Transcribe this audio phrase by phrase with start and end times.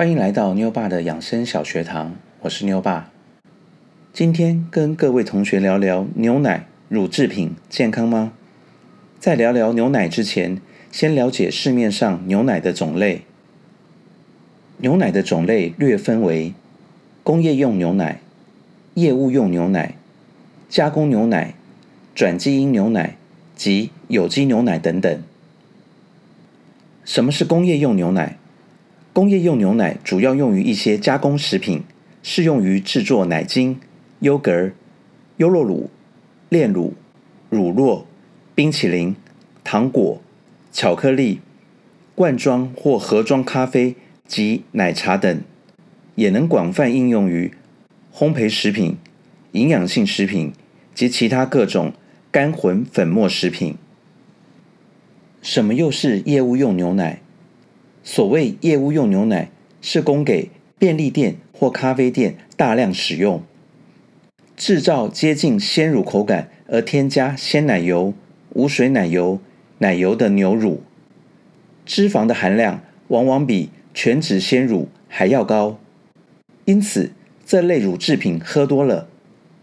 [0.00, 3.10] 欢迎来到妞爸的养生小学堂，我是妞爸。
[4.14, 8.32] 今天跟各位同学聊聊牛奶、乳制品健康吗？
[9.18, 10.58] 在聊聊牛奶之前，
[10.90, 13.24] 先了解市面上牛奶的种类。
[14.78, 16.54] 牛奶的种类略分为
[17.22, 18.22] 工业用牛奶、
[18.94, 19.96] 业务用牛奶、
[20.70, 21.52] 加工牛奶、
[22.14, 23.18] 转基因牛奶
[23.54, 25.22] 及有机牛奶等等。
[27.04, 28.38] 什么是工业用牛奶？
[29.20, 31.82] 工业用牛奶主要用于一些加工食品，
[32.22, 33.78] 适用于制作奶精、
[34.20, 34.70] 优格、
[35.36, 35.90] 优酪乳、
[36.48, 36.94] 炼乳、
[37.50, 38.04] 乳酪、
[38.54, 39.14] 冰淇淋、
[39.62, 40.22] 糖果、
[40.72, 41.42] 巧克力、
[42.14, 43.94] 罐装或盒装咖啡
[44.26, 45.42] 及奶茶等，
[46.14, 47.52] 也能广泛应用于
[48.14, 48.96] 烘焙食品、
[49.52, 50.54] 营养性食品
[50.94, 51.92] 及其他各种
[52.30, 53.76] 干混粉末食品。
[55.42, 57.20] 什么又是业务用牛奶？
[58.02, 63.42] 所谓业务用牛奶，是供给便利店或咖啡店大量使用，
[64.56, 68.14] 制造接近鲜乳口感而添加鲜奶油、
[68.54, 69.38] 无水奶油、
[69.78, 70.82] 奶油的牛乳，
[71.84, 75.78] 脂肪的含量往往比全脂鲜乳还要高。
[76.64, 77.12] 因此，
[77.44, 79.08] 这类乳制品喝多了，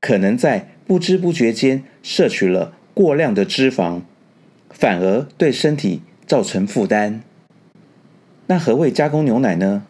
[0.00, 4.00] 可能在不知不觉间摄取了过量的脂肪，
[4.70, 7.22] 反而对身体造成负担。
[8.48, 9.82] 那何谓加工牛奶呢？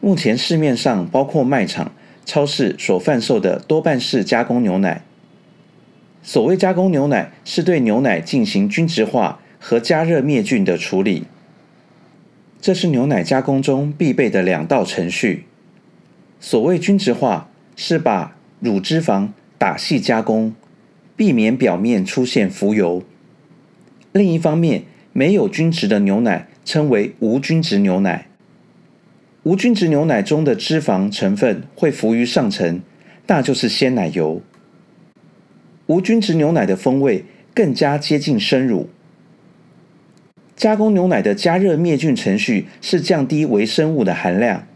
[0.00, 1.92] 目前市面上包括卖场、
[2.26, 5.02] 超市所贩售的多半是加工牛奶。
[6.22, 11.24] 所谓加工牛奶，是对牛奶进行均质化和加热灭菌的处理。
[12.60, 15.46] 这是牛奶加工中必备的两道程序。
[16.38, 20.54] 所谓均质化，是把乳脂肪打细加工，
[21.16, 23.02] 避免表面出现浮油。
[24.12, 24.82] 另一方面，
[25.14, 26.48] 没有均质的牛奶。
[26.66, 28.26] 称为无均质牛奶。
[29.44, 32.82] 无均质牛奶中的脂肪成分会浮于上层，
[33.28, 34.42] 那就是鲜奶油。
[35.86, 38.90] 无均质牛奶的风味更加接近生乳。
[40.56, 44.66] 加工牛奶的加热灭菌程序是降低微生物的含量。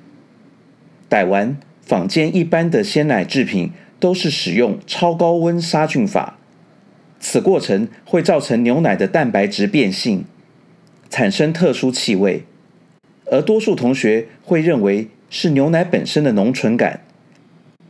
[1.08, 6.38] 傣完坊间一般的鲜奶制品都是使用超高温杀菌法，
[7.18, 10.24] 此过程会造成牛奶的蛋白质变性。
[11.10, 12.44] 产生特殊气味，
[13.26, 17.00] 而多数同学会认为是牛奶本身的浓醇感，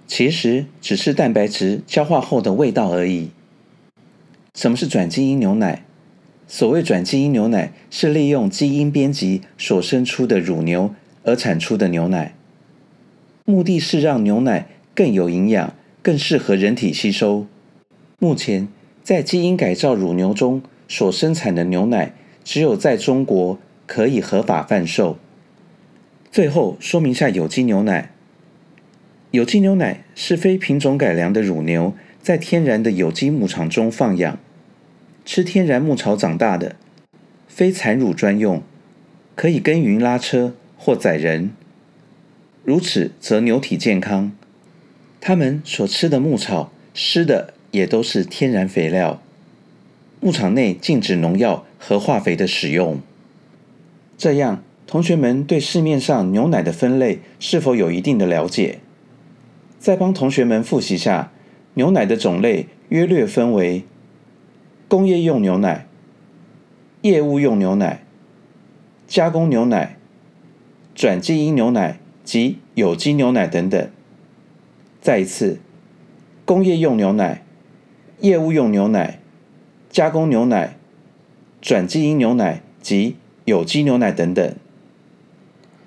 [0.06, 3.28] 其实只是蛋白质消化后的味道而已。
[4.54, 5.84] 什么是转基因牛奶？
[6.48, 12.34] 所谓转基因牛奶，是利用基因编辑所生出的乳牛而产出的牛奶，
[13.44, 17.46] 目的是让牛奶更有营养，更适合人体吸收。
[18.18, 18.66] 目前
[19.04, 22.14] 在基因改造乳牛中所生产的牛奶。
[22.50, 25.20] 只有在中国可以合法贩售。
[26.32, 28.10] 最后说明下有机牛奶。
[29.30, 34.36] 有机牛奶是非品种改良的乳牛在天然的有机牧场中放养，
[35.24, 36.74] 吃天然牧草长大的，
[37.46, 38.60] 非产乳专用，
[39.36, 41.52] 可以耕耘拉车或载人。
[42.64, 44.32] 如此则牛体健康。
[45.20, 49.22] 它们所吃的牧草施的也都是天然肥料。
[50.18, 53.00] 牧场内禁止农药和化肥的使用。
[54.18, 58.80] 这样，同学们对市面上牛奶的分类是否有一定的了解？
[59.78, 61.32] 再帮同学们复习下，
[61.74, 63.84] 牛奶的种类约略分为
[64.86, 65.86] 工业用牛奶、
[67.00, 68.04] 业务用牛奶、
[69.08, 69.96] 加工牛奶、
[70.94, 73.90] 转基因牛奶及有机牛奶等等。
[75.00, 75.58] 再一次，
[76.44, 77.42] 工业用牛奶、
[78.20, 79.16] 业务用牛奶。
[79.90, 80.76] 加工牛奶、
[81.60, 84.54] 转基因牛奶及有机牛奶等等。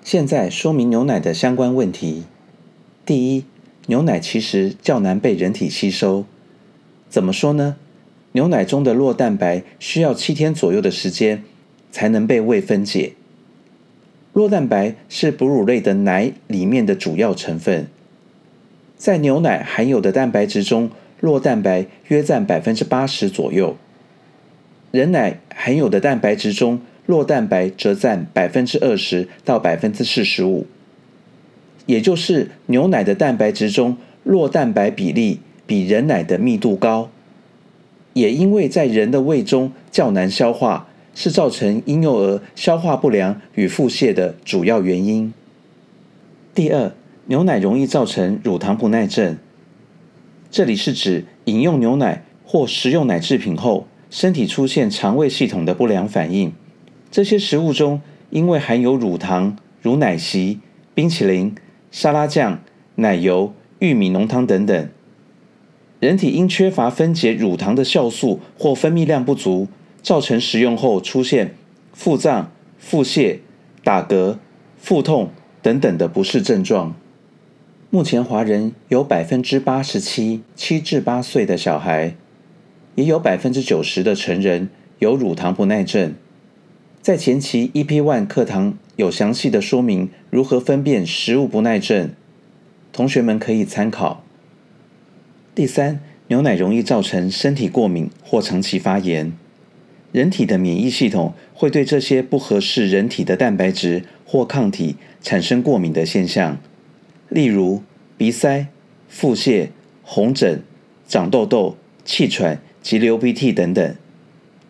[0.02, 2.24] 现在说明牛奶的相关问题。
[3.04, 3.44] 第一，
[3.86, 6.24] 牛奶其实较难被人体吸收。
[7.08, 7.76] 怎么说呢？
[8.32, 11.44] 牛奶中的酪蛋白需要七天左右的时间
[11.92, 13.12] 才能被胃分解。
[14.32, 17.86] 酪蛋白是哺乳类的奶里面的主要成分，
[18.96, 23.76] 在牛奶含有的蛋白质中，酪蛋白约占百分之八十左右。
[24.94, 30.68] 人奶含有的蛋白质中，酪蛋白则占百分之二十到百分之四十五，
[31.86, 37.10] 也就是牛奶的蛋白质中，酪蛋白比例比人奶的密度高，
[38.12, 45.34] 也因为在人的胃中较难消化，是造成婴幼儿消化不良与腹泻的主要原因。
[46.54, 46.92] 第二，
[47.26, 49.36] 牛奶容易造成乳糖不耐症，
[50.52, 53.88] 这里是指饮用牛奶或食用奶制品后。
[54.14, 56.52] 身体出现肠胃系统的不良反应，
[57.10, 58.00] 这些食物中
[58.30, 60.60] 因为含有乳糖、如奶昔、
[60.94, 61.52] 冰淇淋、
[61.90, 62.60] 沙拉酱、
[62.94, 64.88] 奶油、玉米浓汤等等。
[65.98, 69.66] 人体因缺乏分解乳糖的酵素或分泌量不足，
[70.00, 71.56] 造成食用后出现
[71.92, 73.38] 腹胀、腹泻、
[73.82, 74.38] 打嗝、
[74.78, 76.94] 腹痛等等的不适症状。
[77.90, 82.14] 目前华人有百分之八十七七至八岁的小孩，
[82.96, 84.68] 也有百分之九十的成人
[84.98, 86.14] 有乳糖不耐症。
[87.02, 92.10] 在前期 EP One 课堂有详细的说明如何分辨食物不耐症，
[92.92, 94.24] 同学们可以参考。
[95.54, 99.32] 第三，牛奶容易造成身体过敏或长期发炎。
[100.12, 106.58] 人体的免疫系统会对这些不合适人体的蛋白质或抗体产生过敏的现象，
[107.28, 107.82] 例如
[108.16, 108.68] 鼻塞、
[109.08, 109.68] 腹泻、
[110.02, 110.62] 红疹、
[111.06, 113.96] 长痘痘、气喘及流鼻涕等等，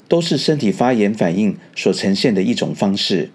[0.07, 3.31] 都是身体发炎反应所呈现的一种方式。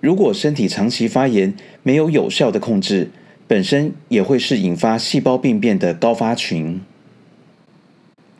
[0.00, 1.54] 如果身体长期发炎，
[1.84, 3.10] 没有有效的控制，
[3.46, 6.80] 本身也会是引发细胞病变的高发群。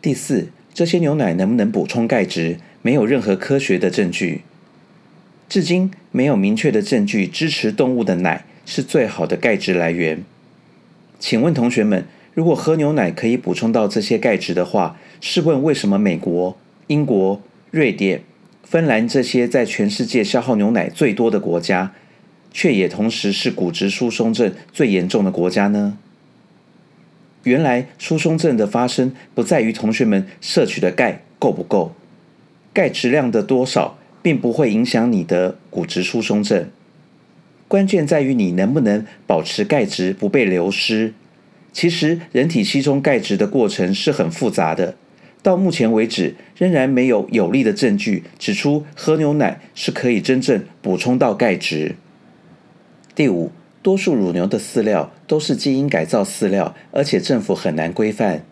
[0.03, 4.43] 第四，这些牛奶能不能补充钙质，没有任何科学的证据。
[5.49, 10.25] 至今没有明确的证据支持动物的奶是最好的钙质来源。
[11.21, 12.05] 请问同学们，
[12.39, 16.57] 如果喝牛奶可以补充到这些钙质的话，试问为什么美国、
[16.87, 17.43] 英国、
[17.73, 18.23] 瑞典、
[18.63, 21.93] 芬兰这些在全世界消耗牛奶最多的国家？
[22.53, 25.99] 却也同时是骨质疏松症最严重的国家呢？
[27.43, 31.93] 原来疏松症的发生不在于同学们摄取的钙够不够，
[32.73, 36.71] 钙质量的多少并不会影响你的骨质疏松症，
[37.67, 41.15] 关键在于你能不能保持钙质不被流失。
[41.73, 44.97] 其实人体吸收钙质的过程是很复杂的，
[45.43, 51.95] 到目前为止仍然没有有力的证据指出喝牛奶是可以真正补充到钙质。
[53.15, 58.45] 第五，多数乳牛的饲料都是基因改造饲料，而且政府很难规范。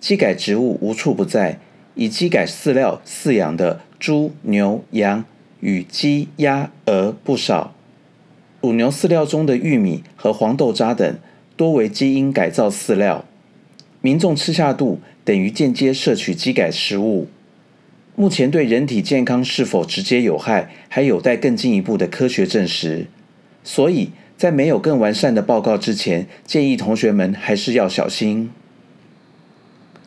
[0.00, 1.58] 基改植物无处不在，
[1.94, 5.24] 以基改饲料饲养的猪、牛、羊
[5.60, 7.74] 与鸡、鸭、鹅不少。
[8.60, 11.16] 乳牛饲料中的玉米和黄豆渣等
[11.62, 13.24] 多为基因改造饲料，
[14.00, 17.28] 民众吃下肚等于间接摄取基改食物。
[18.16, 23.06] 目前对人体健康是否直接有害，还有待更进一步的科学证实。
[23.62, 28.50] 所以在没有更完善的报告之前，建议同学们还是要小心。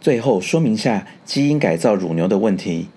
[0.01, 2.87] 最后说明下基因改造乳牛的问题：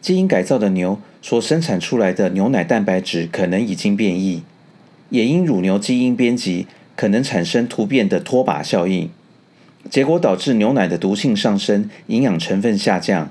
[0.00, 4.42] 基因改造的牛所生产出来的牛奶蛋白质可能已经变异，
[5.10, 6.66] 也因乳牛基因编辑
[7.00, 9.08] 可能产生突变的脱靶效应，
[9.88, 13.30] 结果导致牛奶的毒性上升，营养成分下降。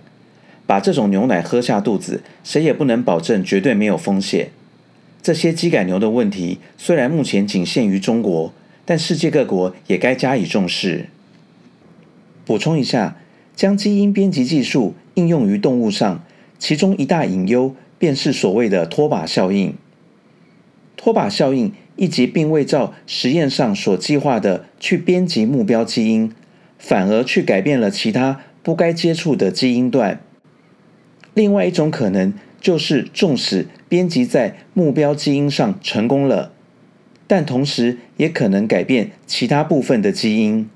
[0.66, 4.50] 把这种牛奶喝下肚子，谁也不能保证绝对没有风险。
[5.22, 8.52] 这些基改牛的问题虽然目前仅限于中国，
[8.86, 11.06] 但世界各国也该加以重视。
[12.46, 13.18] 补充一下，
[13.56, 16.24] 将基因编辑技术应用于动物上，
[16.58, 19.76] 其中一大隐忧便是所谓的脱靶效应。
[20.98, 26.34] 脱靶效应以及并未照实验上所计划的去编辑目标基因，
[26.80, 30.20] 反而去改变了其他不该接触的基因段。
[31.36, 32.34] 另外一种可能。
[32.62, 36.52] 就是纵使编辑在目标基因上成功了，
[37.26, 40.70] 但同时也可能改变其他部分的基因。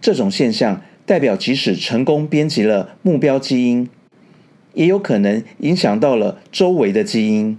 [0.00, 3.90] 这种现象代表，即使成功编辑了目标基因，
[4.72, 7.58] 也有可能影响到了周围的基因，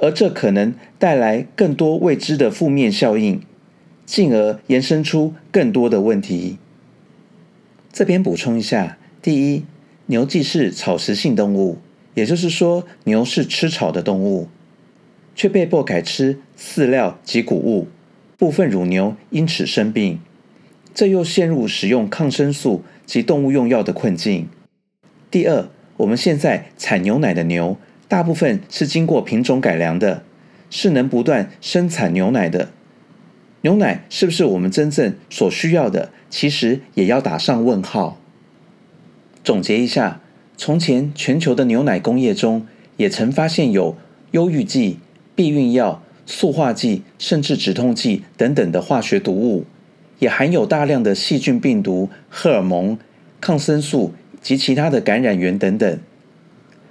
[0.00, 3.40] 而这可能带来更多未知的负面效应，
[4.06, 6.58] 进而延伸出更多的问题。
[7.92, 9.64] 这边补充一下：第一，
[10.06, 11.78] 牛既是草食性动物。
[12.14, 14.48] 也就是说，牛是吃草的动物，
[15.36, 17.86] 却被迫改吃饲料及谷物，
[18.36, 20.18] 部分乳牛因此生病，
[20.92, 24.48] 这又陷入使用抗生素及动物用药的困境。
[25.30, 27.76] 第二，我们现在产牛奶的牛，
[28.08, 30.24] 大部分是经过品种改良的，
[30.70, 32.70] 是能不断生产牛奶的。
[33.60, 36.10] 牛奶是不是我们真正所需要的？
[36.30, 38.18] 其实也要打上问号。
[39.44, 40.20] 总结一下。
[40.60, 43.96] 从前，全球的牛奶工业中也曾发现有
[44.32, 44.98] 忧郁剂、
[45.36, 49.64] 避孕药、塑化剂，甚至止痛剂等等的化学毒物，
[50.18, 52.98] 也含有大量的细菌、病毒、荷尔蒙、
[53.40, 54.12] 抗生素
[54.42, 56.00] 及其他的感染源等等。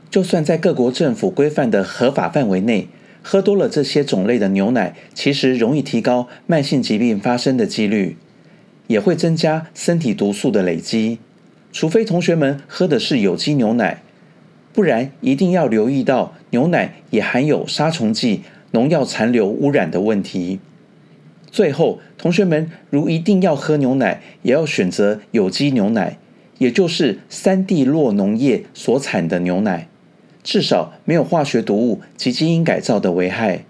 [0.10, 2.88] 就算在各国政府规范的合法范围内，
[3.22, 8.16] 喝多了这些种类的牛奶，其实容易提高慢性疾病发生的几率，
[8.88, 11.20] 也会增加身体毒素的累积。
[11.74, 14.02] 除非同学们喝的是有机牛奶，
[14.74, 20.60] 不然一定要留意到牛奶也含有杀虫剂、农药残留污染的问题。
[21.52, 26.18] 最后，同学们如一定要喝牛奶，也要选择有机牛奶，
[26.60, 29.88] 也就是三地落农业所产的牛奶，
[30.48, 33.66] 至少没有化学毒物及基因改造的危害。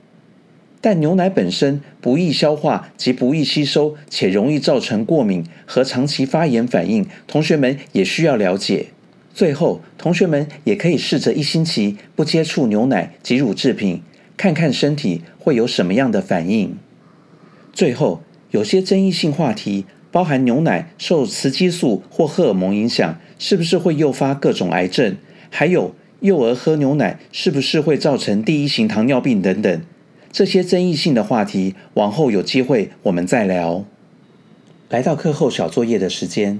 [0.80, 8.90] 但牛奶本身不易消化及不易吸收，且容易造成过敏和长期发炎反应，同学们也需要了解。
[9.34, 14.04] 最后，同学们也可以试着一星期不接触牛奶及乳制品，
[14.38, 16.78] 看看身体会有什么样的反应。
[17.74, 25.18] 最后，有些争议性话题，包含牛奶受雌激素或荷尔蒙影响，是不是会诱发各种癌症？
[25.50, 29.82] 还有，幼儿喝牛奶是不是会造成第一型糖尿病等等？
[30.32, 33.86] 这些争议性的话题，往后有机会我们再聊。
[34.90, 36.60] 来到课后小作业的时间。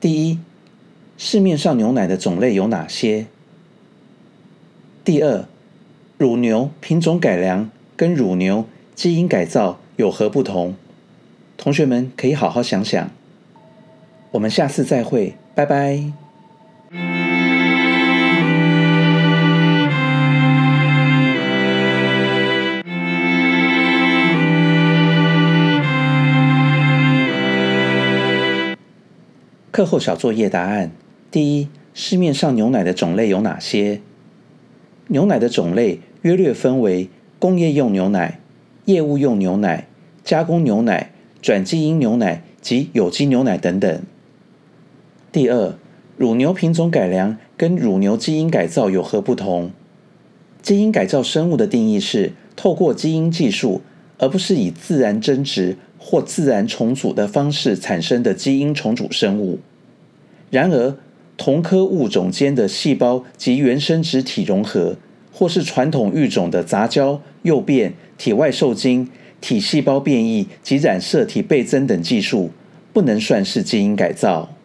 [0.00, 0.38] 第一，
[1.16, 3.26] 市面上牛奶的种类有哪些？
[5.04, 5.46] 第二，
[6.18, 9.80] 乳牛品种改良跟乳牛基因改造。
[9.96, 10.74] 有何不同？
[11.56, 13.10] 同学们可以好好想想。
[14.32, 17.25] 我们下次再会，拜拜。
[29.76, 30.90] 课后小作业答案：
[31.30, 34.00] 第一，市面上牛奶的种类有哪些？
[35.08, 38.40] 牛奶的种类约略分为工业用牛奶。
[38.86, 39.86] 业务用牛奶、
[40.24, 44.02] 加工牛奶、转基因牛奶及有机牛奶等等。
[45.30, 45.74] 第二，
[46.16, 49.72] 乳牛品种改良跟乳牛基因改造有何不同？
[50.62, 53.82] 基因改造生物的定义是透过基因技术，
[54.16, 59.58] 而不是以自然增殖或自然重组的方式产生的基因重组生物。
[60.50, 60.96] 然而，
[61.36, 64.96] 同科物种间的细胞及原生殖体融合，
[65.32, 67.94] 或是传统育种的杂交、诱变。
[68.18, 69.10] 体外受精、
[69.42, 72.50] 体细胞变异及染色体倍增等技术，
[72.94, 74.55] 不能算是基因改造。